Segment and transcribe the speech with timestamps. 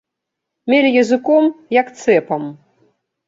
[0.73, 1.45] Меле языком,
[1.81, 2.43] як цэпам.